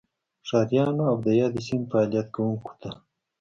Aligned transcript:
ښاریانو 0.47 1.03
او 1.11 1.15
دیادې 1.25 1.61
سیمې 1.67 1.85
فعالیت 1.91 2.27
کوونکو 2.35 2.71
ته 2.81 2.89